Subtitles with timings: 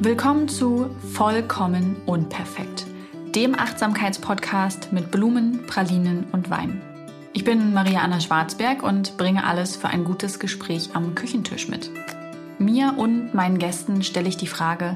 [0.00, 2.86] Willkommen zu Vollkommen Unperfekt,
[3.34, 6.80] dem Achtsamkeitspodcast mit Blumen, Pralinen und Wein.
[7.32, 11.90] Ich bin Maria Anna Schwarzberg und bringe alles für ein gutes Gespräch am Küchentisch mit.
[12.60, 14.94] Mir und meinen Gästen stelle ich die Frage,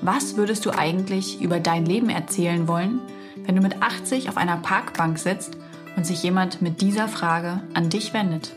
[0.00, 2.98] was würdest du eigentlich über dein Leben erzählen wollen,
[3.44, 5.56] wenn du mit 80 auf einer Parkbank sitzt
[5.96, 8.56] und sich jemand mit dieser Frage an dich wendet?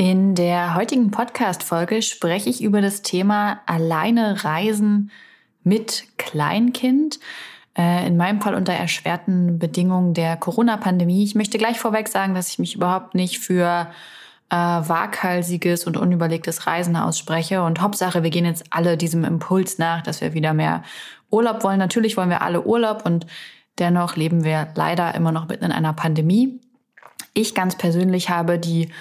[0.00, 5.10] In der heutigen Podcast-Folge spreche ich über das Thema alleine reisen
[5.64, 7.18] mit Kleinkind.
[7.76, 11.24] Äh, in meinem Fall unter erschwerten Bedingungen der Corona-Pandemie.
[11.24, 13.88] Ich möchte gleich vorweg sagen, dass ich mich überhaupt nicht für
[14.50, 17.64] äh, waghalsiges und unüberlegtes Reisen ausspreche.
[17.64, 20.84] Und Hauptsache, wir gehen jetzt alle diesem Impuls nach, dass wir wieder mehr
[21.28, 21.80] Urlaub wollen.
[21.80, 23.26] Natürlich wollen wir alle Urlaub und
[23.80, 26.60] dennoch leben wir leider immer noch mitten in einer Pandemie.
[27.34, 28.92] Ich ganz persönlich habe die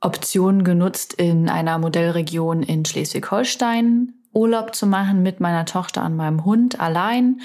[0.00, 6.44] Option genutzt, in einer Modellregion in Schleswig-Holstein Urlaub zu machen mit meiner Tochter und meinem
[6.44, 7.40] Hund allein.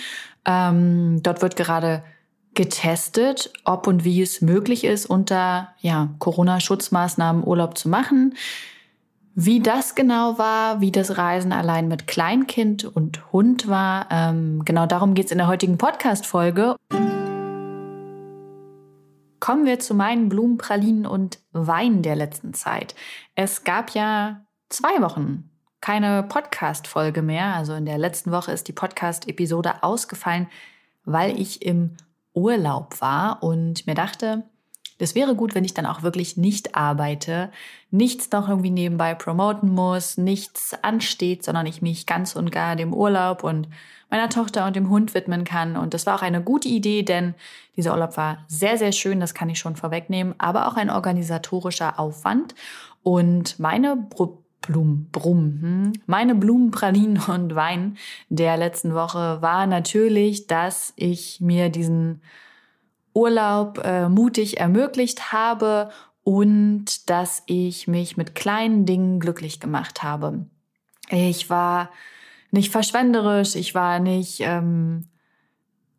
[0.46, 2.04] Ähm, dort wird gerade
[2.54, 8.36] getestet, ob und wie es möglich ist, unter ja, Corona-Schutzmaßnahmen Urlaub zu machen.
[9.34, 14.86] Wie das genau war, wie das Reisen allein mit Kleinkind und Hund war, ähm, genau
[14.86, 16.78] darum geht's in der heutigen Podcast-Folge.
[19.46, 22.96] Kommen wir zu meinen Blumenpralinen und Wein der letzten Zeit.
[23.36, 25.52] Es gab ja zwei Wochen
[25.82, 27.54] keine Podcast-Folge mehr.
[27.54, 30.48] Also in der letzten Woche ist die Podcast-Episode ausgefallen,
[31.04, 31.92] weil ich im
[32.34, 34.46] Urlaub war und mir dachte,
[34.98, 37.52] das wäre gut, wenn ich dann auch wirklich nicht arbeite,
[37.92, 42.96] nichts noch irgendwie nebenbei promoten muss, nichts ansteht, sondern ich mich ganz und gar dem
[42.96, 43.68] Urlaub und
[44.10, 45.78] meiner Tochter und dem Hund widmen kann.
[45.78, 47.34] Und das war auch eine gute Idee, denn
[47.76, 52.00] dieser Urlaub war sehr, sehr schön, das kann ich schon vorwegnehmen, aber auch ein organisatorischer
[52.00, 52.56] Aufwand.
[53.04, 54.08] Und meine
[54.62, 55.94] Blumen, Brumm, hm?
[56.06, 57.98] meine Blumenpralinen und Wein
[58.30, 62.22] der letzten Woche war natürlich, dass ich mir diesen
[63.14, 65.90] Urlaub äh, mutig ermöglicht habe
[66.24, 70.46] und dass ich mich mit kleinen Dingen glücklich gemacht habe.
[71.10, 71.90] Ich war
[72.56, 75.06] nicht verschwenderisch, ich war nicht ähm,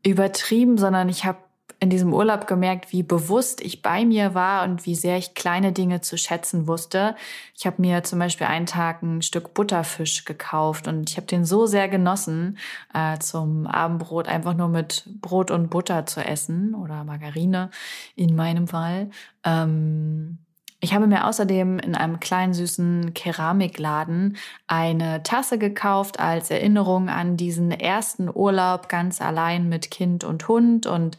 [0.02, 1.38] übertrieben, sondern ich habe
[1.78, 5.72] in diesem Urlaub gemerkt, wie bewusst ich bei mir war und wie sehr ich kleine
[5.72, 7.14] Dinge zu schätzen wusste.
[7.54, 11.44] Ich habe mir zum Beispiel einen Tag ein Stück Butterfisch gekauft und ich habe den
[11.44, 12.56] so sehr genossen,
[12.94, 17.70] äh, zum Abendbrot einfach nur mit Brot und Butter zu essen oder Margarine
[18.14, 19.10] in meinem Fall.
[19.44, 20.38] Ähm,
[20.80, 27.36] ich habe mir außerdem in einem kleinen süßen Keramikladen eine Tasse gekauft als Erinnerung an
[27.36, 31.16] diesen ersten Urlaub ganz allein mit Kind und Hund und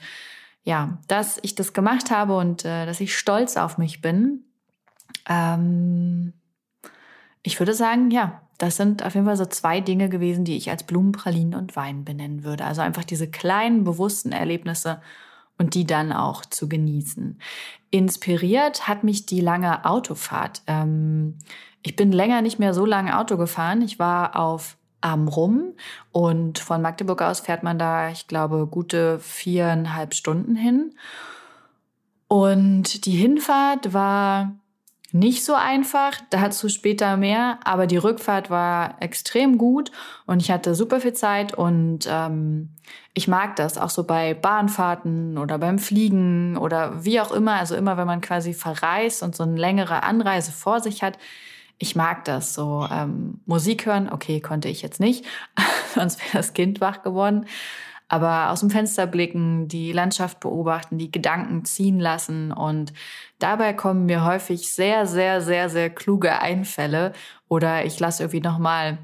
[0.64, 4.44] ja, dass ich das gemacht habe und äh, dass ich stolz auf mich bin.
[5.28, 6.34] Ähm,
[7.42, 10.70] ich würde sagen, ja, das sind auf jeden Fall so zwei Dinge gewesen, die ich
[10.70, 12.66] als Blumenpralinen und Wein benennen würde.
[12.66, 15.02] Also einfach diese kleinen, bewussten Erlebnisse
[15.58, 17.40] und die dann auch zu genießen.
[17.90, 20.62] Inspiriert hat mich die lange Autofahrt.
[20.68, 21.38] Ähm,
[21.84, 23.82] ich bin länger nicht mehr so lange Auto gefahren.
[23.82, 25.74] Ich war auf Amrum
[26.12, 30.96] und von Magdeburg aus fährt man da, ich glaube, gute viereinhalb Stunden hin.
[32.28, 34.56] Und die Hinfahrt war
[35.12, 39.92] nicht so einfach, dazu später mehr, aber die Rückfahrt war extrem gut
[40.26, 42.70] und ich hatte super viel Zeit und ähm,
[43.14, 47.76] ich mag das auch so bei Bahnfahrten oder beim Fliegen oder wie auch immer, also
[47.76, 51.18] immer wenn man quasi verreist und so eine längere Anreise vor sich hat,
[51.80, 52.88] ich mag das so.
[52.92, 55.26] Ähm, Musik hören, okay, konnte ich jetzt nicht,
[55.96, 57.46] sonst wäre das Kind wach geworden.
[58.10, 62.94] Aber aus dem Fenster blicken, die Landschaft beobachten, die Gedanken ziehen lassen und
[63.40, 67.12] dabei kommen mir häufig sehr, sehr, sehr, sehr kluge Einfälle
[67.50, 68.98] oder ich lasse irgendwie nochmal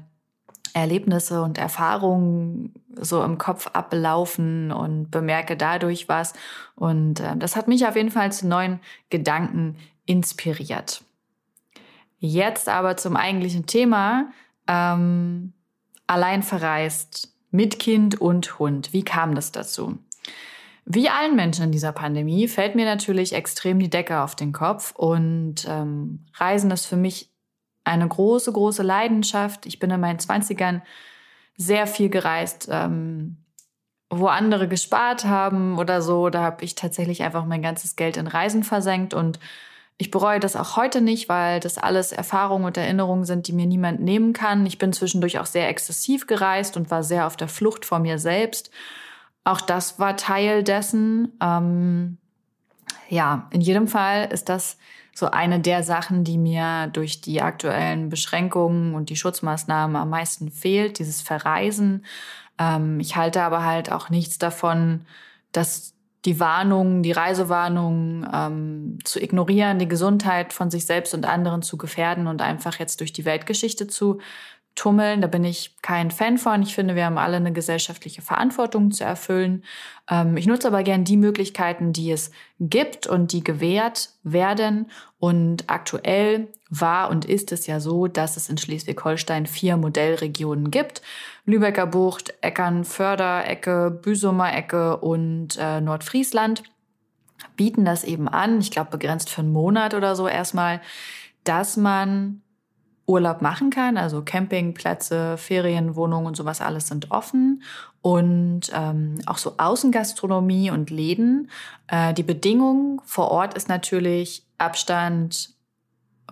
[0.74, 6.32] Erlebnisse und Erfahrungen so im Kopf ablaufen und bemerke dadurch was.
[6.74, 11.04] Und äh, das hat mich auf jeden Fall zu neuen Gedanken inspiriert.
[12.18, 14.32] Jetzt aber zum eigentlichen Thema.
[14.66, 15.52] Ähm,
[16.06, 18.92] allein verreist mit Kind und Hund.
[18.92, 19.96] Wie kam das dazu?
[20.86, 24.92] Wie allen Menschen in dieser Pandemie fällt mir natürlich extrem die Decke auf den Kopf
[24.96, 27.30] und ähm, Reisen ist für mich
[27.84, 29.66] eine große, große Leidenschaft.
[29.66, 30.82] Ich bin in meinen Zwanzigern
[31.56, 33.36] sehr viel gereist, ähm,
[34.10, 36.30] wo andere gespart haben oder so.
[36.30, 39.38] Da habe ich tatsächlich einfach mein ganzes Geld in Reisen versenkt und
[39.96, 43.66] ich bereue das auch heute nicht, weil das alles Erfahrungen und Erinnerungen sind, die mir
[43.66, 44.66] niemand nehmen kann.
[44.66, 48.18] Ich bin zwischendurch auch sehr exzessiv gereist und war sehr auf der Flucht vor mir
[48.18, 48.70] selbst.
[49.44, 51.32] Auch das war Teil dessen.
[51.40, 52.18] Ähm,
[53.08, 54.78] ja, in jedem Fall ist das
[55.14, 60.50] so eine der Sachen, die mir durch die aktuellen Beschränkungen und die Schutzmaßnahmen am meisten
[60.50, 62.04] fehlt, dieses Verreisen.
[62.58, 65.06] Ähm, ich halte aber halt auch nichts davon,
[65.52, 65.93] dass
[66.24, 71.76] die Warnungen, die Reisewarnungen ähm, zu ignorieren, die Gesundheit von sich selbst und anderen zu
[71.76, 74.20] gefährden und einfach jetzt durch die Weltgeschichte zu
[74.74, 75.20] tummeln.
[75.20, 76.62] Da bin ich kein Fan von.
[76.62, 79.64] Ich finde, wir haben alle eine gesellschaftliche Verantwortung zu erfüllen.
[80.10, 82.30] Ähm, ich nutze aber gern die Möglichkeiten, die es
[82.60, 84.90] gibt und die gewährt werden.
[85.18, 91.02] Und aktuell war und ist es ja so, dass es in Schleswig-Holstein vier Modellregionen gibt.
[91.46, 96.62] Lübecker Bucht, Eckernförder, Ecke, Büsumer Ecke und äh, Nordfriesland
[97.56, 98.60] bieten das eben an.
[98.60, 100.80] Ich glaube, begrenzt für einen Monat oder so erstmal,
[101.44, 102.42] dass man
[103.06, 103.96] Urlaub machen kann.
[103.96, 107.62] Also Campingplätze, Ferienwohnungen und sowas alles sind offen.
[108.00, 111.50] Und ähm, auch so Außengastronomie und Läden.
[111.88, 115.50] Äh, die Bedingung vor Ort ist natürlich Abstand,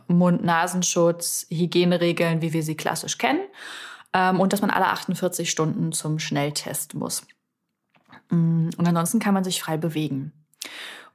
[0.08, 3.40] Mund-Nasenschutz, Hygieneregeln, wie wir sie klassisch kennen.
[4.12, 7.26] Ähm, und dass man alle 48 Stunden zum Schnelltest muss.
[8.28, 10.32] Mm, und ansonsten kann man sich frei bewegen.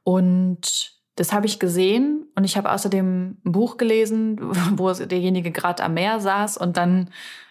[0.03, 4.37] Und das habe ich gesehen und ich habe außerdem ein Buch gelesen,
[4.77, 7.09] wo derjenige gerade am Meer saß und dann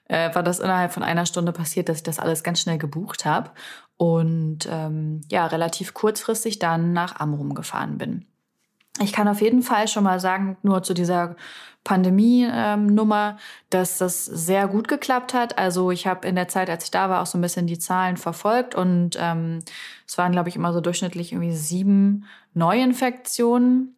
[0.08, 3.26] äh, war das innerhalb von einer Stunde passiert, dass ich das alles ganz schnell gebucht
[3.26, 3.50] habe
[3.96, 8.24] und ähm, ja relativ kurzfristig dann nach Amrum gefahren bin.
[9.00, 11.36] Ich kann auf jeden Fall schon mal sagen, nur zu dieser
[11.86, 13.38] Pandemie-Nummer,
[13.70, 15.56] dass das sehr gut geklappt hat.
[15.56, 17.78] Also ich habe in der Zeit, als ich da war, auch so ein bisschen die
[17.78, 19.62] Zahlen verfolgt und ähm,
[20.04, 22.24] es waren, glaube ich, immer so durchschnittlich irgendwie sieben
[22.54, 23.92] Neuinfektionen.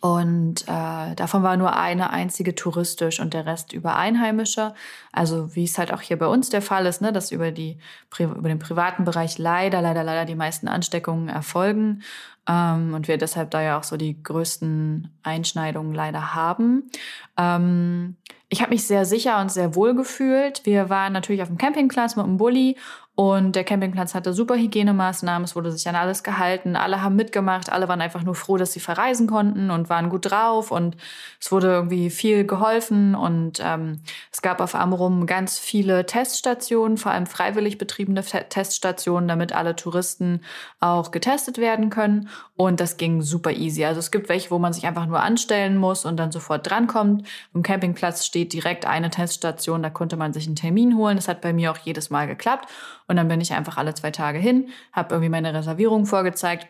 [0.00, 4.74] Und äh, davon war nur eine einzige touristisch und der Rest über Einheimische.
[5.12, 7.78] Also wie es halt auch hier bei uns der Fall ist, ne, dass über, die,
[8.18, 12.02] über den privaten Bereich leider, leider, leider die meisten Ansteckungen erfolgen.
[12.48, 16.90] Ähm, und wir deshalb da ja auch so die größten Einschneidungen leider haben.
[17.36, 18.16] Ähm,
[18.48, 20.64] ich habe mich sehr sicher und sehr wohl gefühlt.
[20.64, 22.76] Wir waren natürlich auf dem Campingplatz mit dem Bulli
[23.16, 27.72] und der Campingplatz hatte super Hygienemaßnahmen, es wurde sich an alles gehalten, alle haben mitgemacht,
[27.72, 30.98] alle waren einfach nur froh, dass sie verreisen konnten und waren gut drauf und
[31.40, 37.10] es wurde irgendwie viel geholfen und ähm, es gab auf Amrum ganz viele Teststationen, vor
[37.10, 40.42] allem freiwillig betriebene Teststationen, damit alle Touristen
[40.80, 43.86] auch getestet werden können und das ging super easy.
[43.86, 47.26] Also es gibt welche, wo man sich einfach nur anstellen muss und dann sofort drankommt.
[47.54, 51.16] Im Campingplatz steht direkt eine Teststation, da konnte man sich einen Termin holen.
[51.16, 52.68] Das hat bei mir auch jedes Mal geklappt.
[53.06, 56.68] Und dann bin ich einfach alle zwei Tage hin, habe irgendwie meine Reservierung vorgezeigt,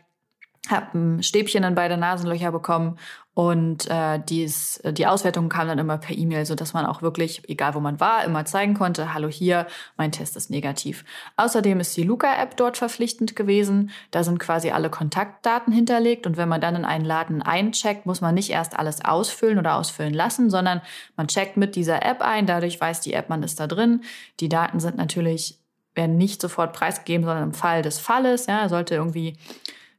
[0.68, 2.98] habe ein Stäbchen in beide Nasenlöcher bekommen
[3.34, 7.46] und äh, dies, die Auswertung kam dann immer per E-Mail, so dass man auch wirklich,
[7.50, 9.66] egal wo man war, immer zeigen konnte, hallo hier,
[9.98, 11.04] mein Test ist negativ.
[11.36, 13.90] Außerdem ist die Luca-App dort verpflichtend gewesen.
[14.10, 18.22] Da sind quasi alle Kontaktdaten hinterlegt und wenn man dann in einen Laden eincheckt, muss
[18.22, 20.80] man nicht erst alles ausfüllen oder ausfüllen lassen, sondern
[21.16, 22.46] man checkt mit dieser App ein.
[22.46, 24.02] Dadurch weiß die App, man ist da drin.
[24.40, 25.58] Die Daten sind natürlich
[25.96, 28.46] werden nicht sofort preisgegeben, sondern im Fall des Falles.
[28.46, 29.36] Ja, sollte irgendwie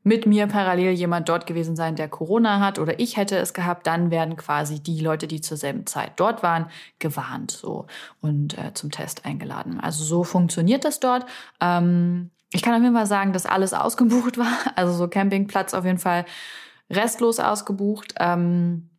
[0.08, 3.86] mit mir parallel jemand dort gewesen sein, der Corona hat oder ich hätte es gehabt,
[3.88, 6.68] dann werden quasi die Leute, die zur selben Zeit dort waren,
[6.98, 7.88] gewarnt so
[8.22, 9.82] und äh, zum Test eingeladen.
[9.82, 11.26] Also so funktioniert das dort.
[11.60, 14.54] Ähm, ich kann auf jeden Fall sagen, dass alles ausgebucht war.
[14.76, 16.24] Also so Campingplatz auf jeden Fall
[16.90, 18.16] restlos ausgebucht.
[18.18, 18.90] Ähm,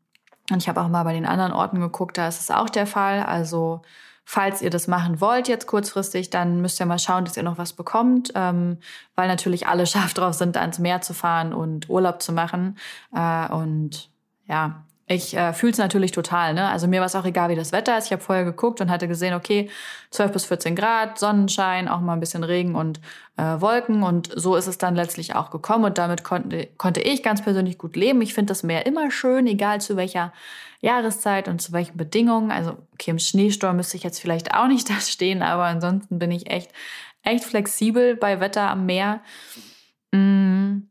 [0.50, 2.86] und ich habe auch mal bei den anderen Orten geguckt, da ist es auch der
[2.86, 3.22] Fall.
[3.22, 3.80] Also
[4.30, 7.56] Falls ihr das machen wollt jetzt kurzfristig, dann müsst ihr mal schauen, dass ihr noch
[7.56, 8.76] was bekommt, ähm,
[9.14, 12.76] weil natürlich alle scharf drauf sind, ans Meer zu fahren und Urlaub zu machen.
[13.14, 14.10] Äh, und
[14.46, 16.52] ja, ich äh, fühle es natürlich total.
[16.52, 16.68] Ne?
[16.68, 18.06] Also mir war es auch egal, wie das Wetter ist.
[18.06, 19.70] Ich habe vorher geguckt und hatte gesehen, okay,
[20.10, 23.00] 12 bis 14 Grad, Sonnenschein, auch mal ein bisschen Regen und
[23.38, 24.02] äh, Wolken.
[24.02, 25.86] Und so ist es dann letztlich auch gekommen.
[25.86, 28.20] Und damit konnte, konnte ich ganz persönlich gut leben.
[28.20, 30.32] Ich finde das Meer immer schön, egal zu welcher
[30.80, 32.50] Jahreszeit und zu welchen Bedingungen.
[32.50, 36.30] Also okay, im Schneesturm müsste ich jetzt vielleicht auch nicht da stehen, aber ansonsten bin
[36.30, 36.70] ich echt,
[37.22, 39.20] echt flexibel bei Wetter am Meer.
[40.12, 40.82] Mm.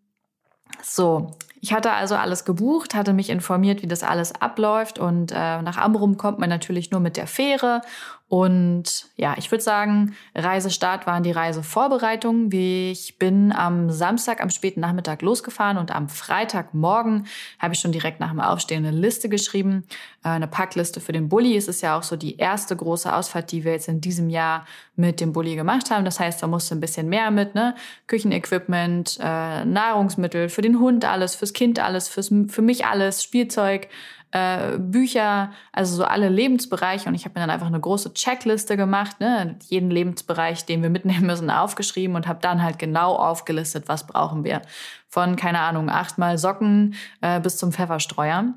[0.81, 5.61] So, ich hatte also alles gebucht, hatte mich informiert, wie das alles abläuft und äh,
[5.61, 7.81] nach Amrum kommt man natürlich nur mit der Fähre
[8.29, 12.51] und ja, ich würde sagen, Reisestart waren die Reisevorbereitungen.
[12.51, 18.19] Ich bin am Samstag am späten Nachmittag losgefahren und am Freitagmorgen habe ich schon direkt
[18.19, 19.85] nach dem Aufstehen eine Liste geschrieben,
[20.25, 21.55] äh, eine Packliste für den Bulli.
[21.55, 24.65] Es ist ja auch so die erste große Ausfahrt, die wir jetzt in diesem Jahr
[24.97, 26.03] mit dem Bulli gemacht haben.
[26.03, 27.75] Das heißt, da musste ein bisschen mehr mit, ne?
[28.07, 33.87] Küchenequipment, äh, Nahrungsmittel, für den Hund alles, fürs Kind alles, fürs, für mich alles, Spielzeug,
[34.31, 37.07] äh, Bücher, also so alle Lebensbereiche.
[37.09, 39.57] Und ich habe mir dann einfach eine große Checkliste gemacht, ne?
[39.67, 44.43] jeden Lebensbereich, den wir mitnehmen müssen, aufgeschrieben und habe dann halt genau aufgelistet, was brauchen
[44.43, 44.61] wir.
[45.07, 48.53] Von, keine Ahnung, achtmal Socken äh, bis zum Pfefferstreuer.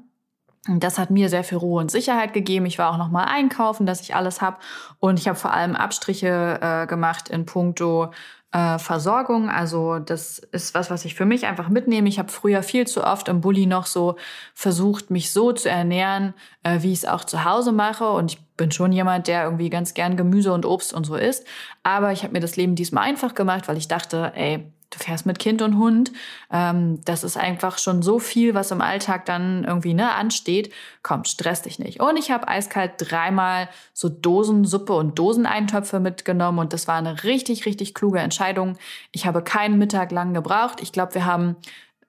[0.69, 2.67] Und das hat mir sehr viel Ruhe und Sicherheit gegeben.
[2.67, 4.59] Ich war auch noch mal einkaufen, dass ich alles habe.
[4.99, 8.13] Und ich habe vor allem Abstriche äh, gemacht in puncto
[8.53, 9.49] äh, Versorgung.
[9.49, 12.09] Also das ist was, was ich für mich einfach mitnehme.
[12.09, 14.17] Ich habe früher viel zu oft im Bulli noch so
[14.55, 18.11] versucht, mich so zu ernähren, äh, wie ich es auch zu Hause mache.
[18.11, 21.47] Und ich bin schon jemand, der irgendwie ganz gern Gemüse und Obst und so isst.
[21.83, 25.25] Aber ich habe mir das Leben diesmal einfach gemacht, weil ich dachte, ey, du fährst
[25.25, 26.13] mit Kind und Hund.
[26.51, 30.73] Ähm, das ist einfach schon so viel, was im Alltag dann irgendwie ne, ansteht.
[31.03, 32.01] Komm, stress dich nicht.
[32.01, 37.67] Und ich habe eiskalt dreimal so Dosensuppe und Doseneintöpfe mitgenommen und das war eine richtig,
[37.67, 38.77] richtig kluge Entscheidung.
[39.13, 40.81] Ich habe keinen Mittag lang gebraucht.
[40.83, 41.57] Ich glaube, wir haben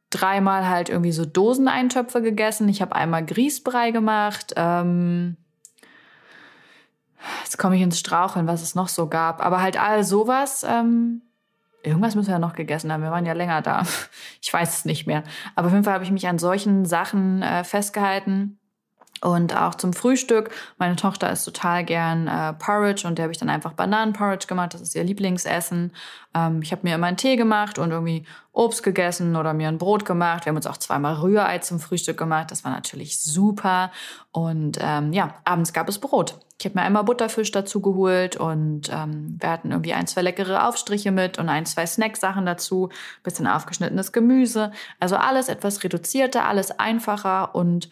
[0.09, 2.67] dreimal halt irgendwie so Doseneintöpfe gegessen.
[2.67, 4.53] Ich habe einmal Grießbrei gemacht.
[4.57, 5.37] Ähm,
[7.43, 9.43] jetzt komme ich ins Straucheln, was es noch so gab.
[9.45, 10.65] Aber halt all sowas.
[10.67, 11.21] Ähm,
[11.83, 13.03] Irgendwas müssen wir ja noch gegessen haben.
[13.03, 13.83] Wir waren ja länger da.
[14.41, 15.23] Ich weiß es nicht mehr.
[15.55, 18.59] Aber auf jeden Fall habe ich mich an solchen Sachen äh, festgehalten.
[19.23, 20.49] Und auch zum Frühstück.
[20.79, 24.73] Meine Tochter isst total gern äh, Porridge und der habe ich dann einfach Bananenporridge gemacht.
[24.73, 25.93] Das ist ihr Lieblingsessen.
[26.33, 29.77] Ähm, ich habe mir immer einen Tee gemacht und irgendwie Obst gegessen oder mir ein
[29.77, 30.45] Brot gemacht.
[30.45, 32.49] Wir haben uns auch zweimal Rührei zum Frühstück gemacht.
[32.49, 33.91] Das war natürlich super.
[34.31, 36.39] Und ähm, ja, abends gab es Brot.
[36.59, 40.67] Ich habe mir einmal Butterfisch dazu geholt und ähm, wir hatten irgendwie ein, zwei leckere
[40.67, 42.89] Aufstriche mit und ein, zwei Snacksachen dazu,
[43.23, 44.71] bisschen aufgeschnittenes Gemüse.
[44.99, 47.89] Also alles etwas reduzierter, alles einfacher und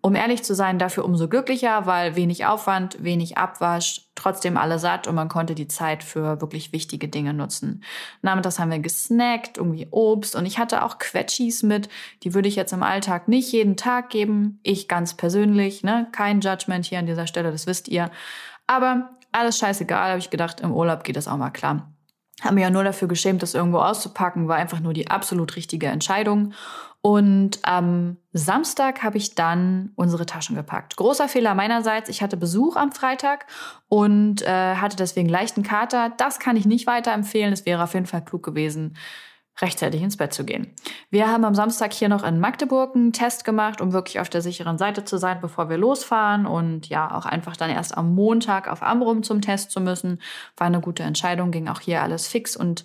[0.00, 5.06] um ehrlich zu sein, dafür umso glücklicher, weil wenig Aufwand, wenig Abwasch, trotzdem alle satt
[5.06, 7.82] und man konnte die Zeit für wirklich wichtige Dinge nutzen.
[8.22, 11.88] Nachmittags haben wir gesnackt, irgendwie Obst und ich hatte auch Quetschis mit.
[12.22, 14.60] Die würde ich jetzt im Alltag nicht jeden Tag geben.
[14.62, 16.08] Ich ganz persönlich, ne?
[16.12, 18.10] Kein Judgment hier an dieser Stelle, das wisst ihr.
[18.66, 21.92] Aber alles scheißegal, habe ich gedacht, im Urlaub geht das auch mal klar.
[22.42, 25.86] Haben mir ja nur dafür geschämt, das irgendwo auszupacken, war einfach nur die absolut richtige
[25.86, 26.52] Entscheidung.
[27.06, 30.96] Und am Samstag habe ich dann unsere Taschen gepackt.
[30.96, 32.08] Großer Fehler meinerseits.
[32.08, 33.46] Ich hatte Besuch am Freitag
[33.86, 36.12] und äh, hatte deswegen leichten Kater.
[36.16, 37.52] Das kann ich nicht weiterempfehlen.
[37.52, 38.96] Es wäre auf jeden Fall klug gewesen,
[39.60, 40.74] rechtzeitig ins Bett zu gehen.
[41.08, 44.42] Wir haben am Samstag hier noch in Magdeburg einen Test gemacht, um wirklich auf der
[44.42, 46.44] sicheren Seite zu sein, bevor wir losfahren.
[46.44, 50.20] Und ja, auch einfach dann erst am Montag auf Amrum zum Test zu müssen.
[50.56, 52.84] War eine gute Entscheidung, ging auch hier alles fix und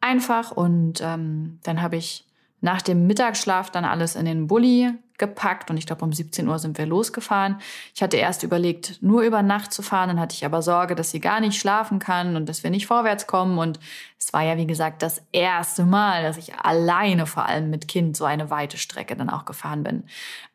[0.00, 0.52] einfach.
[0.52, 2.25] Und ähm, dann habe ich
[2.60, 6.58] nach dem Mittagsschlaf dann alles in den Bulli gepackt und ich glaube um 17 Uhr
[6.58, 7.58] sind wir losgefahren.
[7.94, 11.10] Ich hatte erst überlegt, nur über Nacht zu fahren, dann hatte ich aber Sorge, dass
[11.10, 13.80] sie gar nicht schlafen kann und dass wir nicht vorwärts kommen und
[14.18, 18.16] es war ja wie gesagt das erste Mal, dass ich alleine vor allem mit Kind
[18.16, 20.04] so eine weite Strecke dann auch gefahren bin.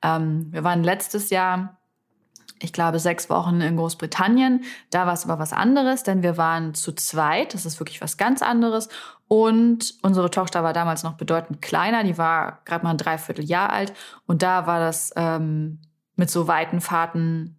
[0.03, 1.77] Ähm, wir waren letztes Jahr
[2.63, 4.63] ich glaube, sechs Wochen in Großbritannien.
[4.91, 7.53] Da war es aber was anderes, denn wir waren zu zweit.
[7.53, 8.87] Das ist wirklich was ganz anderes.
[9.31, 12.03] Und unsere Tochter war damals noch bedeutend kleiner.
[12.03, 13.93] Die war gerade mal ein Dreivierteljahr alt.
[14.27, 15.79] Und da war das ähm,
[16.17, 17.55] mit so weiten Fahrten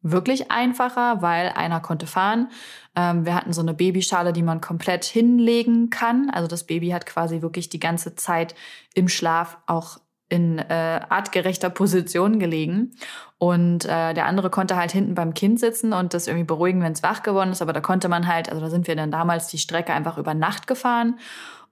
[0.00, 2.50] wirklich einfacher, weil einer konnte fahren.
[2.96, 6.28] Ähm, wir hatten so eine Babyschale, die man komplett hinlegen kann.
[6.28, 8.56] Also das Baby hat quasi wirklich die ganze Zeit
[8.92, 9.98] im Schlaf auch
[10.32, 12.92] in äh, artgerechter Position gelegen.
[13.36, 16.92] Und äh, der andere konnte halt hinten beim Kind sitzen und das irgendwie beruhigen, wenn
[16.92, 17.60] es wach geworden ist.
[17.60, 20.32] Aber da konnte man halt, also da sind wir dann damals die Strecke einfach über
[20.32, 21.18] Nacht gefahren.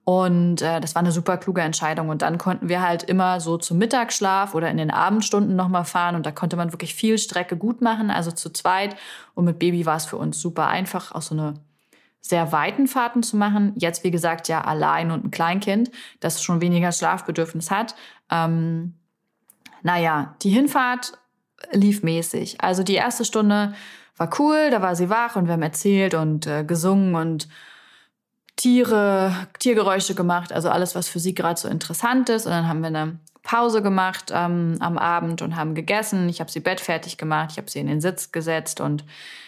[0.03, 2.09] Und äh, das war eine super kluge Entscheidung.
[2.09, 6.15] Und dann konnten wir halt immer so zum Mittagsschlaf oder in den Abendstunden nochmal fahren.
[6.15, 8.95] Und da konnte man wirklich viel Strecke gut machen, also zu zweit.
[9.33, 11.55] Und mit Baby war es für uns super einfach, auch so eine
[12.21, 13.73] sehr weiten Fahrten zu machen.
[13.75, 17.95] Jetzt, wie gesagt, ja allein und ein Kleinkind, das schon weniger Schlafbedürfnis hat.
[18.31, 18.95] Ähm,
[19.83, 21.13] naja, die Hinfahrt
[21.71, 22.61] lief mäßig.
[22.61, 23.73] Also die erste Stunde
[24.17, 27.47] war cool, da war sie wach und wir haben erzählt und äh, gesungen und
[28.55, 32.45] Tiere, Tiergeräusche gemacht, also alles, was für sie gerade so interessant ist.
[32.45, 36.29] Und dann haben wir eine Pause gemacht ähm, am Abend und haben gegessen.
[36.29, 39.03] Ich habe sie bettfertig gemacht, ich habe sie in den Sitz gesetzt und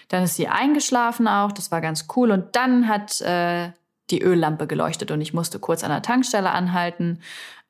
[0.08, 1.52] dann ist sie eingeschlafen auch.
[1.52, 2.32] Das war ganz cool.
[2.32, 3.72] Und dann hat äh,
[4.10, 7.20] die Öllampe geleuchtet und ich musste kurz an der Tankstelle anhalten.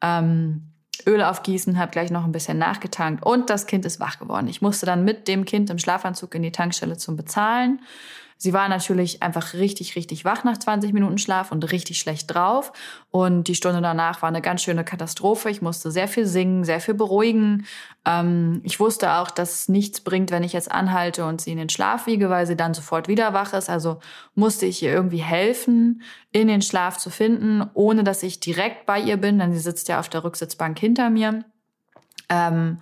[0.02, 0.73] Ähm,
[1.06, 4.48] Öl aufgießen, habe gleich noch ein bisschen nachgetankt und das Kind ist wach geworden.
[4.48, 7.80] Ich musste dann mit dem Kind im Schlafanzug in die Tankstelle zum Bezahlen
[8.44, 12.74] Sie war natürlich einfach richtig, richtig wach nach 20 Minuten Schlaf und richtig schlecht drauf.
[13.10, 15.50] Und die Stunde danach war eine ganz schöne Katastrophe.
[15.50, 17.66] Ich musste sehr viel singen, sehr viel beruhigen.
[18.04, 21.58] Ähm, ich wusste auch, dass es nichts bringt, wenn ich jetzt anhalte und sie in
[21.58, 23.70] den Schlaf wiege, weil sie dann sofort wieder wach ist.
[23.70, 24.02] Also
[24.36, 26.02] musste ich ihr irgendwie helfen,
[26.34, 29.88] in den Schlaf zu finden, ohne dass ich direkt bei ihr bin, denn sie sitzt
[29.88, 31.46] ja auf der Rücksitzbank hinter mir.
[32.28, 32.80] Ähm,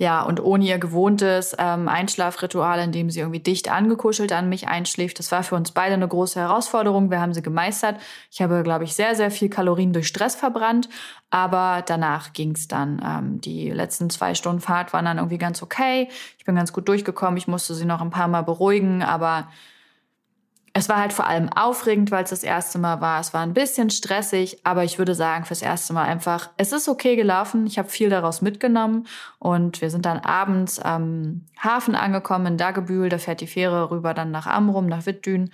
[0.00, 4.66] Ja, und ohne ihr gewohntes ähm, Einschlafritual, in dem sie irgendwie dicht angekuschelt an mich
[4.66, 7.10] einschläft, das war für uns beide eine große Herausforderung.
[7.10, 8.00] Wir haben sie gemeistert.
[8.30, 10.88] Ich habe, glaube ich, sehr, sehr viel Kalorien durch Stress verbrannt,
[11.28, 13.02] aber danach ging's dann.
[13.04, 16.08] Ähm, die letzten zwei Stunden Fahrt waren dann irgendwie ganz okay.
[16.38, 17.36] Ich bin ganz gut durchgekommen.
[17.36, 19.48] Ich musste sie noch ein paar Mal beruhigen, aber
[20.72, 23.20] es war halt vor allem aufregend, weil es das erste Mal war.
[23.20, 26.88] Es war ein bisschen stressig, aber ich würde sagen, fürs erste Mal einfach, es ist
[26.88, 27.66] okay gelaufen.
[27.66, 29.06] Ich habe viel daraus mitgenommen
[29.40, 33.08] und wir sind dann abends am Hafen angekommen in Dagebühl.
[33.08, 35.50] Da fährt die Fähre rüber dann nach Amrum, nach Wittdün.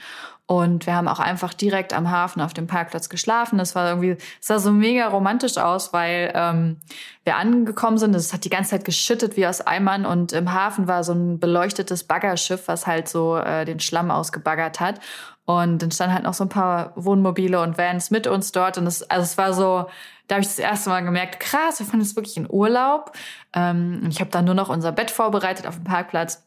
[0.49, 3.59] Und wir haben auch einfach direkt am Hafen auf dem Parkplatz geschlafen.
[3.59, 6.77] Das war irgendwie, es sah so mega romantisch aus, weil ähm,
[7.25, 8.15] wir angekommen sind.
[8.15, 11.41] Es hat die ganze Zeit geschüttet wie aus Eimern und im Hafen war so ein
[11.41, 15.01] beleuchtetes Baggerschiff, was halt so äh, den Schlamm ausgebaggert hat.
[15.47, 18.79] Und dann standen halt noch so ein paar Wohnmobile und Vans mit uns dort.
[18.79, 19.87] Und es, also es war so,
[20.29, 23.13] da habe ich das erste Mal gemerkt, krass, wir fanden es wirklich in Urlaub.
[23.53, 26.45] Ähm, ich habe dann nur noch unser Bett vorbereitet auf dem Parkplatz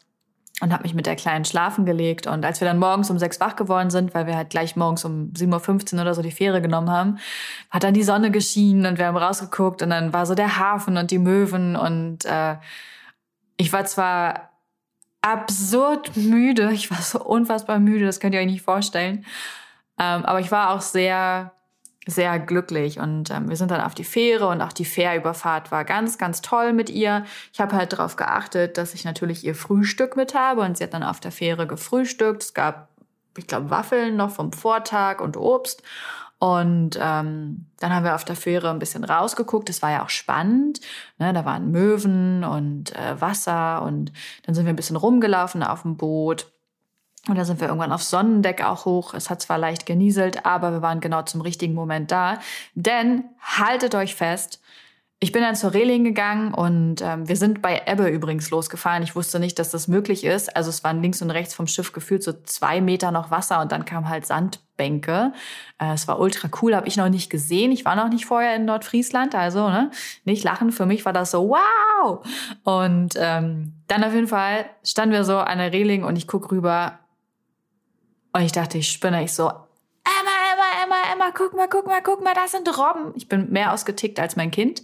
[0.61, 2.27] und habe mich mit der Kleinen schlafen gelegt.
[2.27, 5.05] Und als wir dann morgens um sechs wach geworden sind, weil wir halt gleich morgens
[5.05, 7.17] um 7.15 Uhr oder so die Fähre genommen haben,
[7.69, 10.97] hat dann die Sonne geschienen und wir haben rausgeguckt und dann war so der Hafen
[10.97, 12.57] und die Möwen und äh,
[13.57, 14.49] ich war zwar
[15.21, 19.25] absurd müde, ich war so unfassbar müde, das könnt ihr euch nicht vorstellen,
[19.99, 21.53] ähm, aber ich war auch sehr
[22.09, 25.85] sehr glücklich und ähm, wir sind dann auf die Fähre und auch die Fährüberfahrt war
[25.85, 27.25] ganz, ganz toll mit ihr.
[27.53, 30.93] Ich habe halt darauf geachtet, dass ich natürlich ihr Frühstück mit habe und sie hat
[30.93, 32.43] dann auf der Fähre gefrühstückt.
[32.43, 32.89] Es gab,
[33.37, 35.83] ich glaube, Waffeln noch vom Vortag und Obst.
[36.39, 39.69] Und ähm, dann haben wir auf der Fähre ein bisschen rausgeguckt.
[39.69, 40.79] Es war ja auch spannend.
[41.17, 41.33] Ne?
[41.33, 44.13] Da waren Möwen und äh, Wasser und
[44.45, 46.49] dann sind wir ein bisschen rumgelaufen auf dem Boot.
[47.27, 49.13] Und da sind wir irgendwann aufs Sonnendeck auch hoch.
[49.13, 52.39] Es hat zwar leicht genieselt, aber wir waren genau zum richtigen Moment da.
[52.75, 54.61] Denn haltet euch fest,
[55.21, 59.03] ich bin dann zur Reling gegangen und ähm, wir sind bei Ebbe übrigens losgefahren.
[59.03, 60.55] Ich wusste nicht, dass das möglich ist.
[60.55, 63.73] Also es waren links und rechts vom Schiff gefühlt so zwei Meter noch Wasser und
[63.73, 65.33] dann kam halt Sandbänke.
[65.77, 67.73] Äh, es war ultra cool, habe ich noch nicht gesehen.
[67.73, 69.91] Ich war noch nicht vorher in Nordfriesland, also ne,
[70.23, 70.71] nicht lachen.
[70.71, 72.25] Für mich war das so wow.
[72.63, 76.49] Und ähm, dann auf jeden Fall standen wir so an der Reling und ich guck
[76.49, 76.97] rüber
[78.31, 79.23] und ich dachte, ich spinne.
[79.23, 83.13] Ich so, Emma, Emma, Emma, Emma, guck mal, guck mal, guck mal, da sind Robben.
[83.15, 84.83] Ich bin mehr ausgetickt als mein Kind.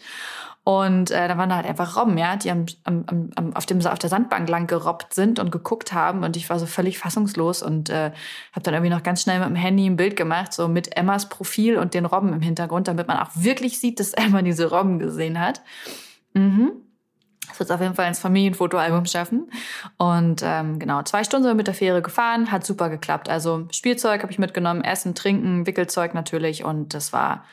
[0.63, 3.86] Und äh, da waren da halt einfach Robben, ja, die am, am, am, auf, dem,
[3.86, 6.23] auf der Sandbank lang gerobbt sind und geguckt haben.
[6.23, 8.12] Und ich war so völlig fassungslos und äh,
[8.51, 11.29] habe dann irgendwie noch ganz schnell mit dem Handy ein Bild gemacht, so mit Emmas
[11.29, 14.97] Profil und den Robben im Hintergrund, damit man auch wirklich sieht, dass Emma diese Robben
[14.97, 15.62] gesehen hat.
[16.34, 16.71] Mhm.
[17.47, 19.49] Das wird auf jeden Fall ins Familienfotoalbum schaffen.
[19.97, 23.29] Und ähm, genau, zwei Stunden sind wir mit der Fähre gefahren, hat super geklappt.
[23.29, 26.63] Also Spielzeug habe ich mitgenommen, Essen, Trinken, Wickelzeug natürlich.
[26.63, 27.45] Und das war,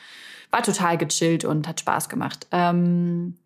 [0.51, 2.47] war total gechillt und hat Spaß gemacht.
[2.53, 3.37] Ähm,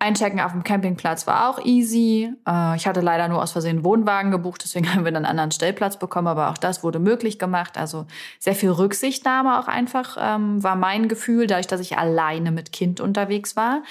[0.00, 2.32] Einchecken auf dem Campingplatz war auch easy.
[2.48, 5.98] Äh, ich hatte leider nur aus Versehen Wohnwagen gebucht, deswegen haben wir einen anderen Stellplatz
[5.98, 7.76] bekommen, aber auch das wurde möglich gemacht.
[7.76, 8.06] Also
[8.38, 13.00] sehr viel Rücksichtnahme auch einfach ähm, war mein Gefühl, dadurch, dass ich alleine mit Kind
[13.00, 13.82] unterwegs war,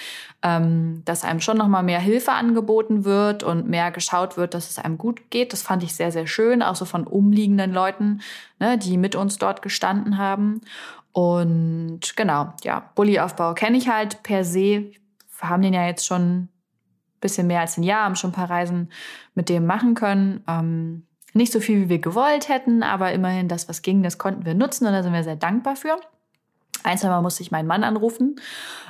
[0.42, 4.80] ähm, dass einem schon nochmal mehr Hilfe angeboten wird und mehr geschaut wird, dass es
[4.80, 5.54] einem gut geht.
[5.54, 8.22] Das fand ich sehr, sehr schön, auch so von umliegenden Leuten,
[8.58, 10.62] ne, die mit uns dort gestanden haben.
[11.12, 14.92] Und genau, ja, Bullyaufbau kenne ich halt per se
[15.42, 16.50] haben den ja jetzt schon ein
[17.22, 18.92] bisschen mehr als ein Jahr, haben schon ein paar Reisen
[19.36, 20.44] mit dem machen können.
[20.48, 24.46] Ähm, nicht so viel, wie wir gewollt hätten, aber immerhin das, was ging, das konnten
[24.46, 25.98] wir nutzen und da sind wir sehr dankbar für.
[26.84, 28.40] Ein, zwei Mal musste ich meinen Mann anrufen,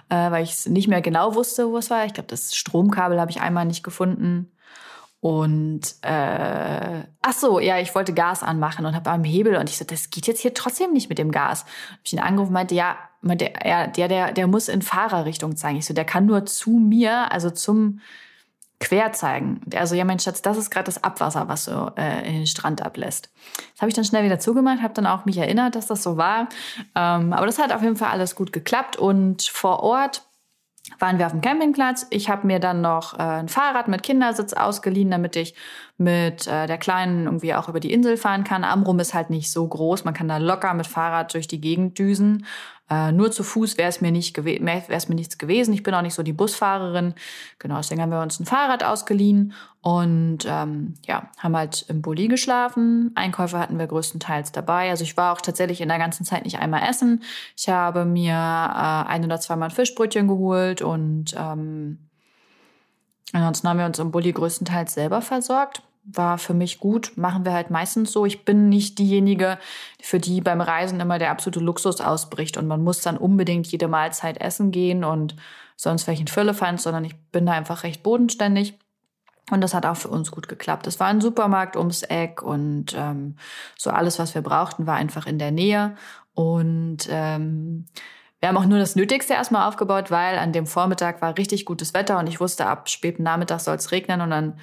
[0.09, 2.05] äh, weil ich es nicht mehr genau wusste, wo es war.
[2.05, 4.51] Ich glaube, das Stromkabel habe ich einmal nicht gefunden.
[5.21, 9.77] Und äh, ach so, ja, ich wollte Gas anmachen und habe am Hebel und ich
[9.77, 11.65] so, das geht jetzt hier trotzdem nicht mit dem Gas.
[11.91, 15.77] Hab ich ihn angerufen, meinte, ja, meinte, ja, der, der, der muss in Fahrerrichtung zeigen.
[15.77, 17.99] Ich so, der kann nur zu mir, also zum
[18.79, 19.59] Quer zeigen.
[19.75, 22.81] Also ja, mein Schatz, das ist gerade das Abwasser, was so äh, in den Strand
[22.81, 23.29] ablässt.
[23.73, 26.15] Das habe ich dann schnell wieder zugemacht, habe dann auch mich erinnert, dass das so
[26.15, 26.47] war.
[26.95, 30.28] Ähm, aber das hat auf jeden Fall alles gut geklappt und vor Ort
[30.97, 32.07] waren wir auf dem Campingplatz.
[32.09, 35.53] Ich habe mir dann noch äh, ein Fahrrad mit Kindersitz ausgeliehen, damit ich
[35.97, 38.63] mit äh, der Kleinen irgendwie auch über die Insel fahren kann.
[38.63, 40.05] Amrum ist halt nicht so groß.
[40.05, 42.45] Man kann da locker mit Fahrrad durch die Gegend düsen.
[42.89, 45.73] Äh, nur zu Fuß wäre es mir nicht wäre es mir nichts gewesen.
[45.73, 47.13] Ich bin auch nicht so die Busfahrerin.
[47.59, 52.27] Genau, deswegen haben wir uns ein Fahrrad ausgeliehen und ähm, ja, haben halt im Bulli
[52.27, 53.11] geschlafen.
[53.15, 54.89] Einkäufe hatten wir größtenteils dabei.
[54.89, 57.23] Also ich war auch tatsächlich in der ganzen Zeit nicht einmal essen.
[57.55, 62.09] Ich habe mir äh, ein oder zweimal Fischbrötchen geholt und ähm,
[63.33, 67.13] ansonsten haben wir uns im Bulli größtenteils selber versorgt war für mich gut.
[67.15, 68.25] Machen wir halt meistens so.
[68.25, 69.57] Ich bin nicht diejenige,
[70.01, 73.87] für die beim Reisen immer der absolute Luxus ausbricht und man muss dann unbedingt jede
[73.87, 75.35] Mahlzeit essen gehen und
[75.75, 78.77] sonst welchen Füllefans, sondern ich bin da einfach recht bodenständig.
[79.51, 80.85] Und das hat auch für uns gut geklappt.
[80.85, 83.35] Es war ein Supermarkt ums Eck und ähm,
[83.77, 85.95] so alles, was wir brauchten, war einfach in der Nähe.
[86.35, 87.85] Und ähm,
[88.39, 91.93] wir haben auch nur das Nötigste erstmal aufgebaut, weil an dem Vormittag war richtig gutes
[91.93, 94.59] Wetter und ich wusste, ab späten Nachmittag soll es regnen und dann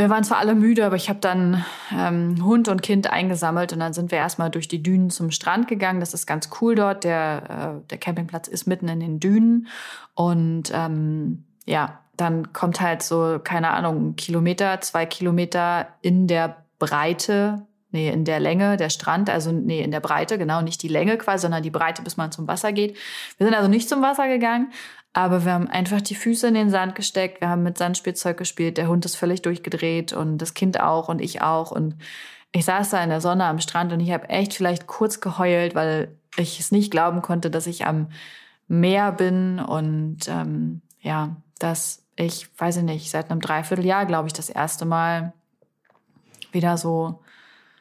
[0.00, 1.62] wir waren zwar alle müde, aber ich habe dann
[1.94, 5.68] ähm, Hund und Kind eingesammelt und dann sind wir erstmal durch die Dünen zum Strand
[5.68, 6.00] gegangen.
[6.00, 7.04] Das ist ganz cool dort.
[7.04, 9.68] Der, äh, der Campingplatz ist mitten in den Dünen
[10.14, 16.64] und ähm, ja, dann kommt halt so, keine Ahnung, ein Kilometer, zwei Kilometer in der
[16.78, 20.88] Breite, nee, in der Länge der Strand, also nee, in der Breite, genau, nicht die
[20.88, 22.96] Länge quasi, sondern die Breite, bis man zum Wasser geht.
[23.36, 24.72] Wir sind also nicht zum Wasser gegangen,
[25.12, 28.76] aber wir haben einfach die Füße in den Sand gesteckt, wir haben mit Sandspielzeug gespielt,
[28.76, 31.72] der Hund ist völlig durchgedreht und das Kind auch und ich auch.
[31.72, 31.96] Und
[32.52, 35.74] ich saß da in der Sonne am Strand und ich habe echt vielleicht kurz geheult,
[35.74, 38.08] weil ich es nicht glauben konnte, dass ich am
[38.68, 39.58] Meer bin.
[39.58, 44.84] Und ähm, ja, dass ich, weiß ich nicht, seit einem Dreivierteljahr, glaube ich, das erste
[44.84, 45.32] Mal
[46.52, 47.20] wieder so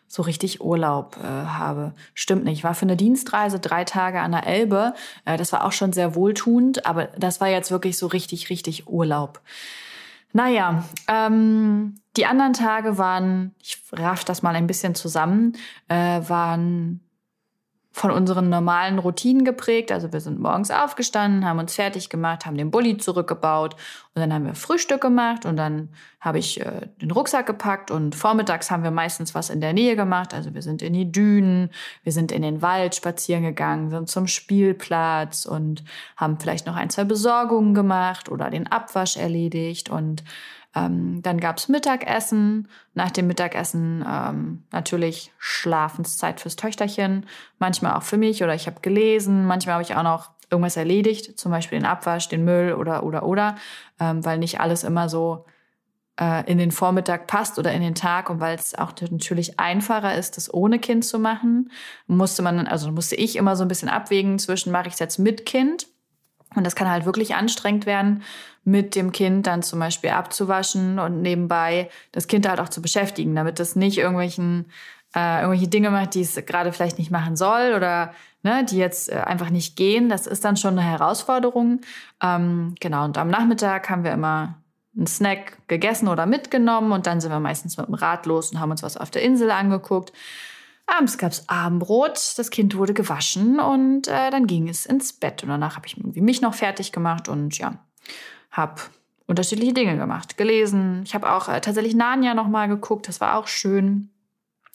[0.09, 1.93] so richtig Urlaub äh, habe.
[2.15, 2.57] Stimmt nicht.
[2.57, 4.93] Ich war für eine Dienstreise drei Tage an der Elbe.
[5.23, 8.87] Äh, das war auch schon sehr wohltuend, aber das war jetzt wirklich so richtig, richtig
[8.87, 9.39] Urlaub.
[10.33, 15.53] Naja, ähm, die anderen Tage waren, ich raff das mal ein bisschen zusammen,
[15.87, 17.01] äh, waren
[17.91, 19.91] von unseren normalen Routinen geprägt.
[19.91, 23.75] Also wir sind morgens aufgestanden, haben uns fertig gemacht, haben den Bulli zurückgebaut
[24.13, 25.89] und dann haben wir Frühstück gemacht und dann
[26.21, 29.95] habe ich äh, den Rucksack gepackt und vormittags haben wir meistens was in der Nähe
[29.95, 30.33] gemacht.
[30.33, 31.71] Also wir sind in die Dünen,
[32.03, 35.83] wir sind in den Wald spazieren gegangen, sind zum Spielplatz und
[36.15, 40.23] haben vielleicht noch ein, zwei Besorgungen gemacht oder den Abwasch erledigt und
[40.79, 42.67] ähm, dann gab's Mittagessen.
[42.93, 47.25] Nach dem Mittagessen ähm, natürlich Schlafenszeit fürs Töchterchen,
[47.57, 49.45] manchmal auch für mich oder ich habe gelesen.
[49.45, 53.23] Manchmal habe ich auch noch irgendwas erledigt, zum Beispiel den Abwasch, den Müll oder oder
[53.23, 53.55] oder,
[53.99, 55.45] ähm, weil nicht alles immer so
[56.19, 58.29] äh, in den Vormittag passt oder in den Tag.
[58.29, 61.71] Und weil es auch natürlich einfacher ist, das ohne Kind zu machen,
[62.07, 65.19] musste man, also musste ich immer so ein bisschen abwägen zwischen mache ich es jetzt
[65.19, 65.87] mit Kind?
[66.55, 68.23] Und das kann halt wirklich anstrengend werden,
[68.69, 73.35] mit dem Kind dann zum Beispiel abzuwaschen und nebenbei das Kind halt auch zu beschäftigen,
[73.35, 74.65] damit es nicht irgendwelchen
[75.15, 79.11] äh, irgendwelche Dinge macht, die es gerade vielleicht nicht machen soll oder ne, die jetzt
[79.11, 80.09] äh, einfach nicht gehen.
[80.09, 81.81] Das ist dann schon eine Herausforderung.
[82.21, 84.55] Ähm, genau, und am Nachmittag haben wir immer
[84.95, 88.59] einen Snack gegessen oder mitgenommen und dann sind wir meistens mit dem Rad los und
[88.59, 90.13] haben uns was auf der Insel angeguckt.
[90.85, 95.43] Abends gab es Abendbrot, das Kind wurde gewaschen und äh, dann ging es ins Bett.
[95.43, 97.75] Und danach habe ich mich noch fertig gemacht und ja,
[98.51, 98.81] habe
[99.27, 101.03] unterschiedliche Dinge gemacht, gelesen.
[101.05, 104.09] Ich habe auch äh, tatsächlich Narnia noch mal geguckt, das war auch schön.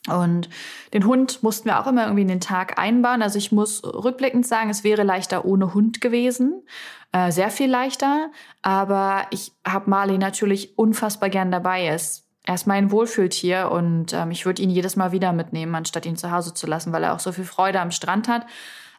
[0.09, 0.51] Und
[0.93, 3.23] den Hund mussten wir auch immer irgendwie in den Tag einbauen.
[3.23, 6.63] Also ich muss rückblickend sagen, es wäre leichter ohne Hund gewesen.
[7.13, 8.31] Äh, sehr viel leichter.
[8.61, 11.85] Aber ich habe Marley natürlich unfassbar gern dabei.
[11.85, 15.75] Er ist, er ist mein Wohlfühltier und ähm, ich würde ihn jedes Mal wieder mitnehmen,
[15.75, 18.45] anstatt ihn zu Hause zu lassen, weil er auch so viel Freude am Strand hat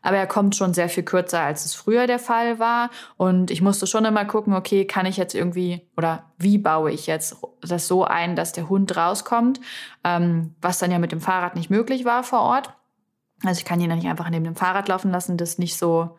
[0.05, 2.91] aber er kommt schon sehr viel kürzer, als es früher der Fall war.
[3.17, 7.07] Und ich musste schon immer gucken, okay, kann ich jetzt irgendwie oder wie baue ich
[7.07, 9.59] jetzt das so ein, dass der Hund rauskommt,
[10.03, 12.71] ähm, was dann ja mit dem Fahrrad nicht möglich war vor Ort.
[13.43, 15.77] Also ich kann ihn dann nicht einfach neben dem Fahrrad laufen lassen, das ist nicht
[15.77, 16.17] so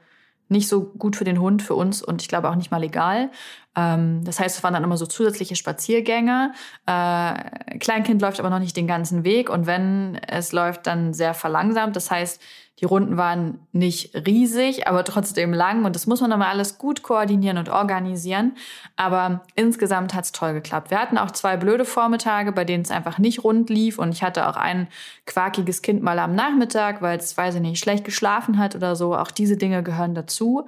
[0.48, 3.30] nicht so gut für den Hund, für uns und ich glaube auch nicht mal legal.
[3.76, 6.52] Ähm, das heißt, es waren dann immer so zusätzliche Spaziergänge.
[6.86, 11.34] Äh, Kleinkind läuft aber noch nicht den ganzen Weg und wenn es läuft, dann sehr
[11.34, 11.94] verlangsamt.
[11.94, 12.40] Das heißt,
[12.80, 17.02] die Runden waren nicht riesig, aber trotzdem lang und das muss man aber alles gut
[17.02, 18.54] koordinieren und organisieren.
[18.96, 20.90] Aber insgesamt hat's toll geklappt.
[20.90, 24.22] Wir hatten auch zwei blöde Vormittage, bei denen es einfach nicht rund lief und ich
[24.22, 24.88] hatte auch ein
[25.24, 29.16] quakiges Kind mal am Nachmittag, weil es, weiß ich nicht, schlecht geschlafen hat oder so.
[29.16, 30.66] Auch diese Dinge gehören dazu.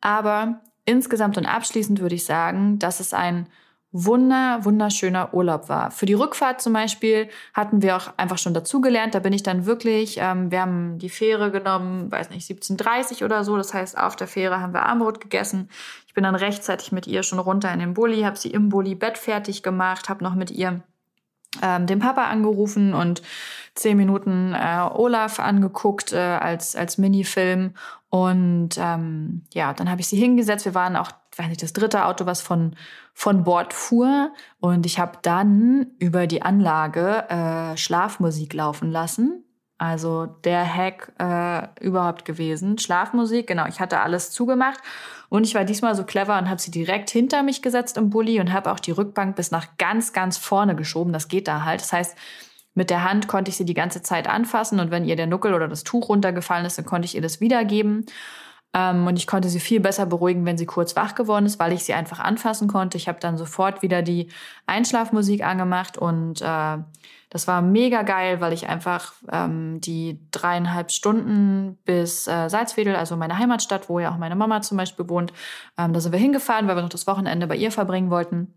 [0.00, 3.48] Aber insgesamt und abschließend würde ich sagen, dass es ein
[3.94, 5.92] wunder, wunderschöner Urlaub war.
[5.92, 9.14] Für die Rückfahrt zum Beispiel hatten wir auch einfach schon dazugelernt.
[9.14, 13.44] Da bin ich dann wirklich, ähm, wir haben die Fähre genommen, weiß nicht, 17.30 oder
[13.44, 13.56] so.
[13.56, 15.70] Das heißt, auf der Fähre haben wir Armbrot gegessen.
[16.08, 18.96] Ich bin dann rechtzeitig mit ihr schon runter in den Bulli, habe sie im Bulli
[18.96, 20.82] Bett fertig gemacht, habe noch mit ihr
[21.62, 23.22] ähm, den Papa angerufen und
[23.76, 27.74] zehn Minuten äh, Olaf angeguckt äh, als, als Minifilm.
[28.14, 30.64] Und ähm, ja, dann habe ich sie hingesetzt.
[30.64, 32.76] Wir waren auch, weiß nicht, das dritte Auto, was von,
[33.12, 34.30] von Bord fuhr.
[34.60, 39.42] Und ich habe dann über die Anlage äh, Schlafmusik laufen lassen.
[39.78, 42.78] Also der Hack äh, überhaupt gewesen.
[42.78, 44.78] Schlafmusik, genau, ich hatte alles zugemacht
[45.28, 48.38] und ich war diesmal so clever und habe sie direkt hinter mich gesetzt im Bulli
[48.38, 51.12] und habe auch die Rückbank bis nach ganz, ganz vorne geschoben.
[51.12, 51.80] Das geht da halt.
[51.80, 52.16] Das heißt,
[52.74, 55.54] mit der Hand konnte ich sie die ganze Zeit anfassen und wenn ihr der Nuckel
[55.54, 58.06] oder das Tuch runtergefallen ist, dann konnte ich ihr das wiedergeben.
[58.74, 61.72] Ähm, und ich konnte sie viel besser beruhigen, wenn sie kurz wach geworden ist, weil
[61.72, 62.98] ich sie einfach anfassen konnte.
[62.98, 64.28] Ich habe dann sofort wieder die
[64.66, 66.78] Einschlafmusik angemacht und äh,
[67.30, 73.16] das war mega geil, weil ich einfach ähm, die dreieinhalb Stunden bis äh, Salzwedel, also
[73.16, 75.32] meine Heimatstadt, wo ja auch meine Mama zum Beispiel wohnt,
[75.78, 78.54] ähm, da sind wir hingefahren, weil wir noch das Wochenende bei ihr verbringen wollten.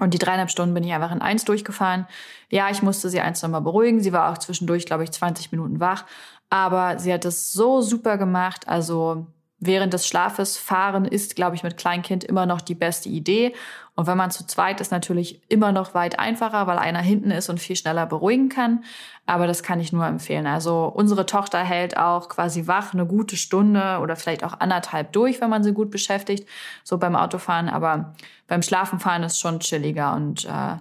[0.00, 2.06] Und die dreieinhalb Stunden bin ich einfach in eins durchgefahren.
[2.48, 4.00] Ja, ich musste sie eins nochmal beruhigen.
[4.00, 6.04] Sie war auch zwischendurch, glaube ich, 20 Minuten wach.
[6.48, 8.66] Aber sie hat es so super gemacht.
[8.66, 9.26] Also
[9.60, 13.54] während des Schlafes fahren ist, glaube ich, mit Kleinkind immer noch die beste Idee.
[13.94, 17.50] Und wenn man zu zweit ist, natürlich immer noch weit einfacher, weil einer hinten ist
[17.50, 18.82] und viel schneller beruhigen kann.
[19.26, 20.46] Aber das kann ich nur empfehlen.
[20.46, 25.42] Also unsere Tochter hält auch quasi wach eine gute Stunde oder vielleicht auch anderthalb durch,
[25.42, 26.48] wenn man sie gut beschäftigt,
[26.82, 27.68] so beim Autofahren.
[27.68, 28.14] Aber
[28.48, 30.76] beim Schlafenfahren ist schon chilliger und äh,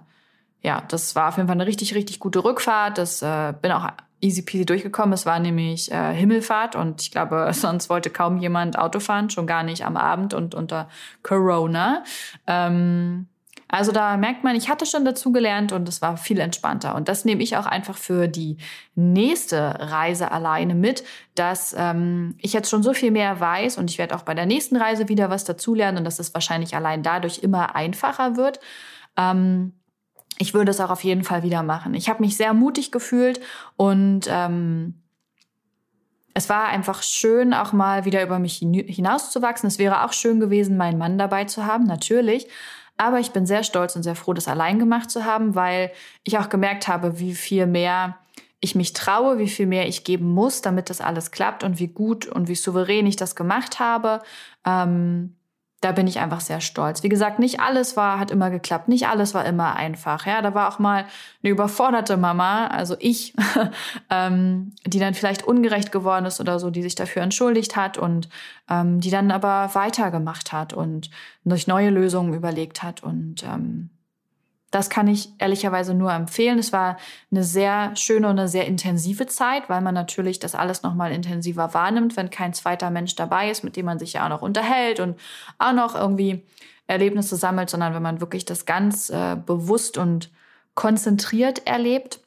[0.61, 2.97] ja, das war auf jeden Fall eine richtig, richtig gute Rückfahrt.
[2.97, 3.87] Das äh, bin auch
[4.21, 5.13] easy peasy durchgekommen.
[5.13, 9.47] Es war nämlich äh, Himmelfahrt und ich glaube, sonst wollte kaum jemand Auto fahren, schon
[9.47, 10.89] gar nicht am Abend und unter
[11.23, 12.03] Corona.
[12.47, 13.27] Ähm,
[13.71, 16.95] also da merkt man, ich hatte schon dazu gelernt und es war viel entspannter.
[16.95, 18.57] Und das nehme ich auch einfach für die
[18.95, 21.03] nächste Reise alleine mit,
[21.35, 24.47] dass ähm, ich jetzt schon so viel mehr weiß und ich werde auch bei der
[24.47, 28.59] nächsten Reise wieder was dazulernen und dass es wahrscheinlich allein dadurch immer einfacher wird.
[29.15, 29.78] Ähm,
[30.37, 31.93] ich würde es auch auf jeden Fall wieder machen.
[31.93, 33.39] Ich habe mich sehr mutig gefühlt
[33.75, 34.95] und ähm,
[36.33, 39.67] es war einfach schön, auch mal wieder über mich hinauszuwachsen.
[39.67, 42.47] Es wäre auch schön gewesen, meinen Mann dabei zu haben, natürlich.
[42.97, 45.91] Aber ich bin sehr stolz und sehr froh, das allein gemacht zu haben, weil
[46.23, 48.17] ich auch gemerkt habe, wie viel mehr
[48.61, 51.87] ich mich traue, wie viel mehr ich geben muss, damit das alles klappt und wie
[51.87, 54.21] gut und wie souverän ich das gemacht habe.
[54.65, 55.35] Ähm,
[55.81, 57.03] da bin ich einfach sehr stolz.
[57.03, 60.25] Wie gesagt, nicht alles war, hat immer geklappt, nicht alles war immer einfach.
[60.25, 61.05] Ja, da war auch mal
[61.41, 63.33] eine überforderte Mama, also ich,
[64.09, 68.27] ähm, die dann vielleicht ungerecht geworden ist oder so, die sich dafür entschuldigt hat und
[68.69, 71.09] ähm, die dann aber weitergemacht hat und
[71.45, 73.89] durch neue Lösungen überlegt hat und ähm,
[74.71, 76.59] das kann ich ehrlicherweise nur empfehlen.
[76.59, 76.97] Es war
[77.31, 81.73] eine sehr schöne und eine sehr intensive Zeit, weil man natürlich das alles nochmal intensiver
[81.73, 84.99] wahrnimmt, wenn kein zweiter Mensch dabei ist, mit dem man sich ja auch noch unterhält
[84.99, 85.19] und
[85.57, 86.43] auch noch irgendwie
[86.85, 90.31] Erlebnisse sammelt, sondern wenn man wirklich das ganz äh, bewusst und
[90.75, 92.21] konzentriert erlebt.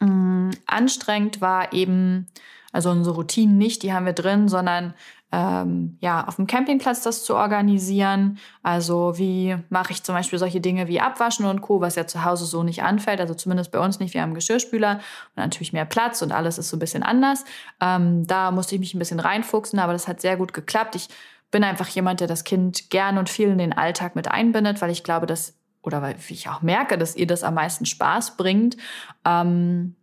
[0.00, 2.28] Ähm, anstrengend war eben,
[2.72, 4.94] also unsere Routinen nicht, die haben wir drin, sondern
[5.32, 8.38] ähm, ja, auf dem Campingplatz das zu organisieren.
[8.62, 12.24] Also wie mache ich zum Beispiel solche Dinge wie Abwaschen und Co., was ja zu
[12.24, 13.18] Hause so nicht anfällt.
[13.18, 14.12] Also zumindest bei uns nicht.
[14.12, 17.44] Wir haben Geschirrspüler und natürlich mehr Platz und alles ist so ein bisschen anders.
[17.80, 20.96] Ähm, da musste ich mich ein bisschen reinfuchsen, aber das hat sehr gut geklappt.
[20.96, 21.08] Ich
[21.50, 24.90] bin einfach jemand, der das Kind gern und viel in den Alltag mit einbindet, weil
[24.90, 28.76] ich glaube, dass oder weil ich auch merke, dass ihr das am meisten Spaß bringt.
[29.24, 29.96] Ähm,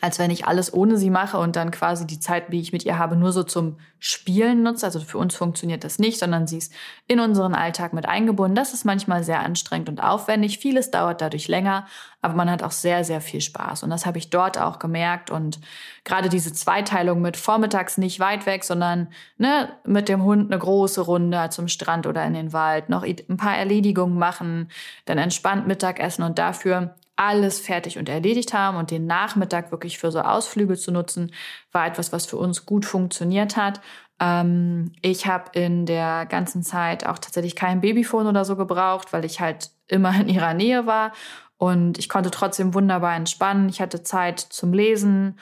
[0.00, 2.84] als wenn ich alles ohne sie mache und dann quasi die Zeit, die ich mit
[2.84, 4.84] ihr habe, nur so zum Spielen nutze.
[4.84, 6.74] Also für uns funktioniert das nicht, sondern sie ist
[7.06, 8.54] in unseren Alltag mit eingebunden.
[8.54, 10.58] Das ist manchmal sehr anstrengend und aufwendig.
[10.58, 11.86] Vieles dauert dadurch länger,
[12.20, 13.82] aber man hat auch sehr, sehr viel Spaß.
[13.82, 15.30] Und das habe ich dort auch gemerkt.
[15.30, 15.58] Und
[16.04, 21.00] gerade diese Zweiteilung mit vormittags nicht weit weg, sondern ne, mit dem Hund eine große
[21.00, 24.68] Runde zum Strand oder in den Wald, noch ein paar Erledigungen machen,
[25.06, 30.10] dann entspannt Mittagessen und dafür alles fertig und erledigt haben und den Nachmittag wirklich für
[30.10, 31.32] so Ausflüge zu nutzen,
[31.72, 33.80] war etwas, was für uns gut funktioniert hat.
[34.20, 39.24] Ähm, ich habe in der ganzen Zeit auch tatsächlich kein Babyphone oder so gebraucht, weil
[39.24, 41.12] ich halt immer in ihrer Nähe war
[41.56, 43.68] und ich konnte trotzdem wunderbar entspannen.
[43.68, 45.38] Ich hatte Zeit zum Lesen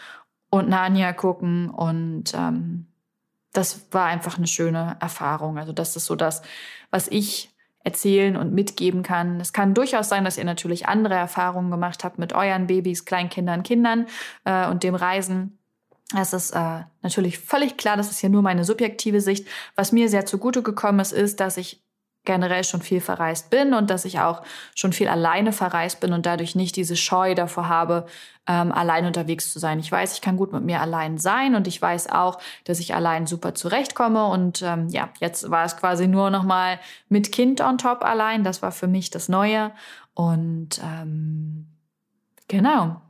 [0.51, 2.87] und Narnia gucken und ähm,
[3.53, 5.59] das war einfach eine schöne Erfahrung.
[5.59, 6.43] Also das ist so das,
[6.91, 7.52] was ich
[7.85, 9.41] erzählen und mitgeben kann.
[9.41, 13.63] Es kann durchaus sein, dass ihr natürlich andere Erfahrungen gemacht habt mit euren Babys, Kleinkindern,
[13.63, 14.07] Kindern
[14.45, 15.59] äh, und dem Reisen.
[16.19, 19.49] Es ist äh, natürlich völlig klar, das ist hier nur meine subjektive Sicht.
[19.77, 21.82] Was mir sehr zugute gekommen ist, ist, dass ich
[22.25, 24.43] generell schon viel verreist bin und dass ich auch
[24.75, 28.07] schon viel alleine verreist bin und dadurch nicht diese Scheu davor habe,
[28.47, 29.79] ähm, allein unterwegs zu sein.
[29.79, 32.95] Ich weiß, ich kann gut mit mir allein sein und ich weiß auch, dass ich
[32.95, 34.27] allein super zurechtkomme.
[34.27, 38.45] Und ähm, ja, jetzt war es quasi nur noch mal mit Kind on top allein.
[38.45, 39.73] Das war für mich das Neue.
[40.15, 41.69] Und ähm,
[42.49, 43.01] genau.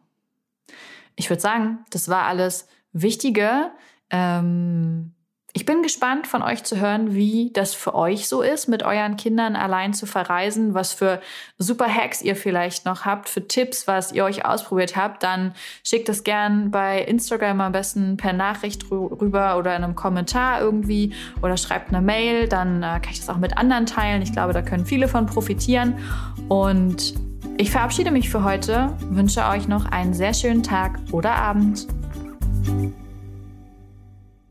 [1.16, 3.72] Ich würde sagen, das war alles Wichtige.
[4.10, 5.14] Ähm,
[5.54, 9.18] Ich bin gespannt von euch zu hören, wie das für euch so ist, mit euren
[9.18, 11.20] Kindern allein zu verreisen, was für
[11.58, 15.22] super Hacks ihr vielleicht noch habt, für Tipps, was ihr euch ausprobiert habt.
[15.22, 20.62] Dann schickt es gern bei Instagram am besten per Nachricht rüber oder in einem Kommentar
[20.62, 21.12] irgendwie
[21.42, 22.48] oder schreibt eine Mail.
[22.48, 24.22] Dann äh, kann ich das auch mit anderen teilen.
[24.22, 25.98] Ich glaube, da können viele von profitieren.
[26.48, 27.12] Und
[27.58, 31.86] ich verabschiede mich für heute, wünsche euch noch einen sehr schönen Tag oder Abend.